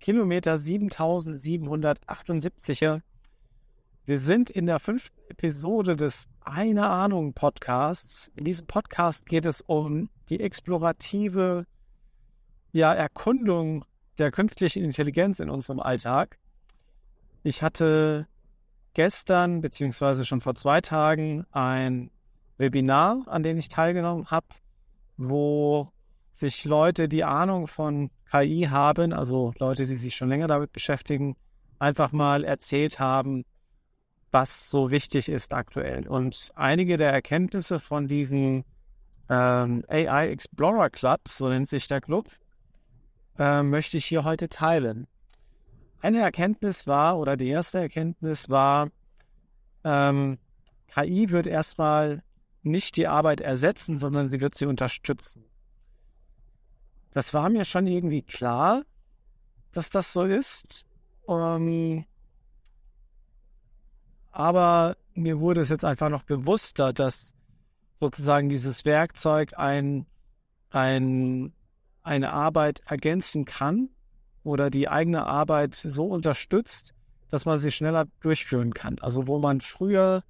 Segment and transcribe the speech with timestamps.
[0.00, 3.02] Kilometer 7778.
[4.06, 8.30] Wir sind in der fünften Episode des Eine Ahnung Podcasts.
[8.34, 11.66] In diesem Podcast geht es um die explorative
[12.72, 13.84] ja, Erkundung
[14.16, 16.38] der künstlichen Intelligenz in unserem Alltag.
[17.42, 18.26] Ich hatte
[18.94, 22.10] gestern beziehungsweise schon vor zwei Tagen ein
[22.56, 24.46] Webinar, an dem ich teilgenommen habe,
[25.18, 25.92] wo
[26.40, 31.36] sich Leute, die Ahnung von KI haben, also Leute, die sich schon länger damit beschäftigen,
[31.78, 33.44] einfach mal erzählt haben,
[34.30, 36.08] was so wichtig ist aktuell.
[36.08, 38.64] Und einige der Erkenntnisse von diesem
[39.28, 42.28] ähm, AI Explorer Club, so nennt sich der Club,
[43.38, 45.06] äh, möchte ich hier heute teilen.
[46.00, 48.88] Eine Erkenntnis war, oder die erste Erkenntnis war,
[49.84, 50.38] ähm,
[50.94, 52.22] KI wird erstmal
[52.62, 55.49] nicht die Arbeit ersetzen, sondern sie wird sie unterstützen.
[57.12, 58.82] Das war mir schon irgendwie klar,
[59.72, 60.86] dass das so ist.
[61.28, 62.04] Ähm,
[64.30, 67.34] aber mir wurde es jetzt einfach noch bewusster, dass
[67.94, 70.06] sozusagen dieses Werkzeug ein,
[70.70, 71.52] ein,
[72.02, 73.90] eine Arbeit ergänzen kann
[74.42, 76.94] oder die eigene Arbeit so unterstützt,
[77.28, 78.98] dass man sie schneller durchführen kann.
[79.00, 80.24] Also wo man früher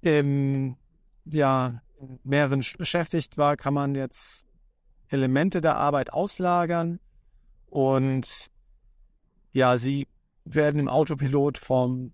[0.00, 0.76] im,
[1.24, 1.80] ja,
[2.24, 4.44] mehreren beschäftigt war, kann man jetzt
[5.14, 7.00] Elemente der Arbeit auslagern
[7.70, 8.50] und
[9.52, 10.08] ja, sie
[10.44, 12.12] werden im Autopilot vom,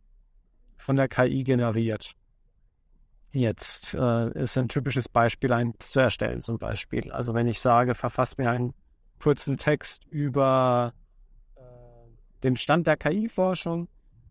[0.76, 2.12] von der KI generiert.
[3.32, 7.10] Jetzt äh, ist ein typisches Beispiel, eins zu erstellen zum Beispiel.
[7.12, 8.74] Also wenn ich sage, verfasst mir einen
[9.20, 10.92] kurzen Text über
[11.56, 11.60] äh,
[12.42, 13.88] den Stand der KI-Forschung,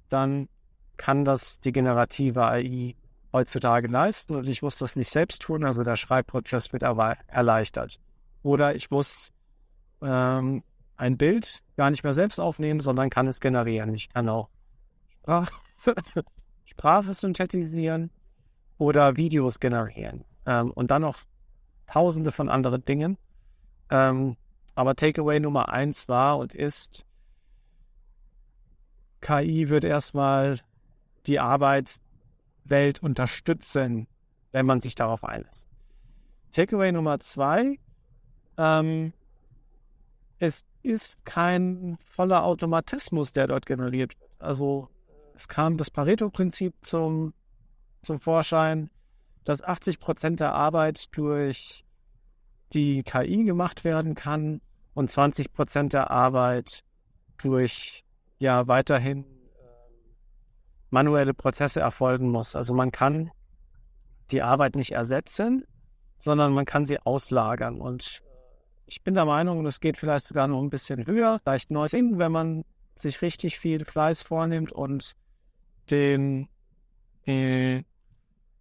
[0.09, 0.49] dann
[0.97, 2.95] kann das die generative AI
[3.31, 7.99] heutzutage leisten und ich muss das nicht selbst tun, also der Schreibprozess wird erleichtert.
[8.43, 9.33] Oder ich muss
[10.01, 10.63] ähm,
[10.95, 13.93] ein Bild gar nicht mehr selbst aufnehmen, sondern kann es generieren.
[13.93, 14.49] Ich kann auch
[15.21, 15.51] Sprach
[16.65, 18.11] Sprache synthetisieren
[18.77, 20.25] oder Videos generieren.
[20.45, 21.19] Ähm, und dann noch
[21.87, 23.17] tausende von anderen Dingen.
[23.89, 24.37] Ähm,
[24.75, 27.05] aber Takeaway Nummer eins war und ist,
[29.21, 30.59] KI wird erstmal
[31.27, 34.07] die Arbeitswelt unterstützen,
[34.51, 35.67] wenn man sich darauf einlässt.
[36.51, 37.77] Takeaway Nummer zwei
[38.59, 39.13] ähm,
[40.37, 44.31] es ist kein voller Automatismus, der dort generiert wird.
[44.39, 44.89] Also
[45.33, 47.33] es kam das Pareto-Prinzip zum,
[48.01, 48.89] zum Vorschein,
[49.45, 51.85] dass 80 Prozent der Arbeit durch
[52.73, 54.61] die KI gemacht werden kann
[54.93, 56.83] und 20 Prozent der Arbeit
[57.37, 58.03] durch
[58.37, 59.25] ja weiterhin äh,
[60.89, 62.55] manuelle Prozesse erfolgen muss.
[62.55, 63.31] Also man kann
[64.31, 65.65] die Arbeit nicht ersetzen,
[66.17, 67.81] sondern man kann sie auslagern.
[67.81, 68.21] Und
[68.89, 72.17] ich bin der Meinung, es geht vielleicht sogar noch ein bisschen höher, vielleicht neues Ding,
[72.17, 75.13] wenn man sich richtig viel Fleiß vornimmt und
[75.91, 76.49] den,
[77.25, 77.83] äh,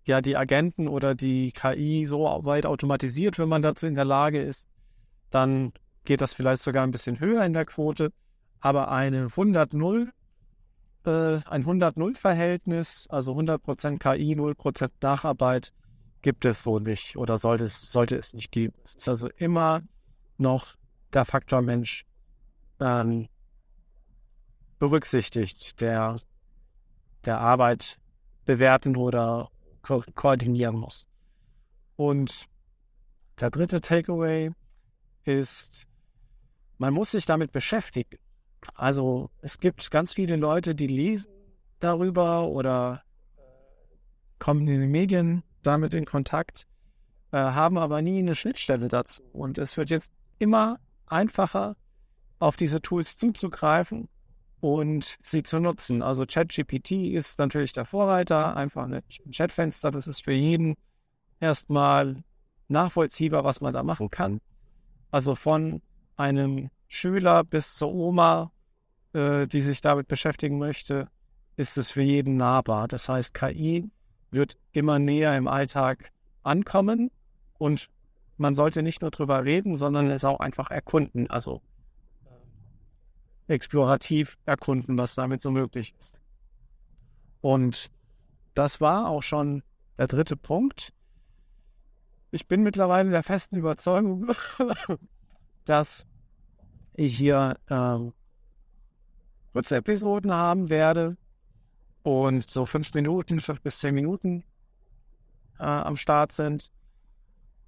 [0.04, 4.40] ja, die Agenten oder die KI so weit automatisiert, wenn man dazu in der Lage
[4.42, 4.68] ist,
[5.30, 5.72] dann
[6.04, 8.12] geht das vielleicht sogar ein bisschen höher in der Quote.
[8.60, 10.08] Aber eine 100-0,
[11.04, 15.72] äh, ein 100-0-Verhältnis, also 100% KI, 0% Nacharbeit,
[16.22, 18.74] gibt es so nicht oder sollte es, sollte es nicht geben.
[18.84, 19.82] Es ist also immer
[20.38, 20.76] noch
[21.12, 22.04] der Faktor Mensch
[22.80, 23.28] ähm,
[24.78, 26.16] berücksichtigt, der
[27.24, 27.98] der Arbeit
[28.44, 29.50] bewerten oder
[29.82, 31.06] ko koordinieren muss.
[31.96, 32.46] Und
[33.40, 34.50] der dritte Takeaway
[35.24, 35.86] ist,
[36.78, 38.18] man muss sich damit beschäftigen.
[38.74, 41.30] Also es gibt ganz viele Leute, die lesen
[41.80, 43.02] darüber oder
[43.36, 43.40] äh,
[44.38, 46.66] kommen in den Medien damit in Kontakt,
[47.30, 49.22] äh, haben aber nie eine Schnittstelle dazu.
[49.32, 51.76] Und es wird jetzt immer einfacher,
[52.38, 54.08] auf diese Tools zuzugreifen
[54.60, 56.02] und sie zu nutzen.
[56.02, 60.76] Also ChatGPT ist natürlich der Vorreiter, einfach ein Chatfenster, das ist für jeden
[61.40, 62.22] erstmal
[62.68, 64.40] nachvollziehbar, was man da machen kann.
[65.10, 65.80] Also von
[66.16, 68.52] einem Schüler bis zur Oma,
[69.12, 71.08] äh, die sich damit beschäftigen möchte,
[71.56, 72.88] ist es für jeden nahbar.
[72.88, 73.90] Das heißt, KI
[74.30, 76.12] wird immer näher im Alltag
[76.42, 77.10] ankommen
[77.58, 77.88] und
[78.38, 81.60] man sollte nicht nur drüber reden, sondern es auch einfach erkunden, also
[83.48, 86.22] explorativ erkunden, was damit so möglich ist.
[87.40, 87.90] Und
[88.54, 89.62] das war auch schon
[89.96, 90.92] der dritte Punkt.
[92.30, 94.30] Ich bin mittlerweile der festen Überzeugung,
[95.64, 96.06] dass
[96.94, 98.12] ich hier ähm,
[99.52, 101.16] kurze Episoden haben werde
[102.02, 104.44] und so fünf Minuten, fünf bis zehn Minuten
[105.58, 106.70] äh, am Start sind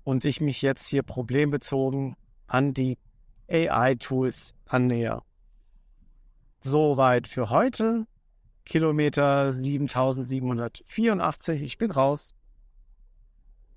[0.05, 2.15] und ich mich jetzt hier problembezogen
[2.47, 2.99] an die
[3.49, 5.25] AI-Tools annäher.
[6.61, 8.07] Soweit für heute.
[8.65, 11.63] Kilometer 7784.
[11.63, 12.35] Ich bin raus.